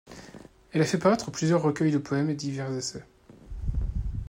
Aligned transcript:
Elle 0.71 0.81
a 0.81 0.85
fait 0.85 0.97
paraître 0.97 1.29
plusieurs 1.29 1.61
recueils 1.61 1.91
de 1.91 1.99
poèmes 1.99 2.31
et 2.31 2.33
divers 2.33 2.71
essais. 2.73 3.05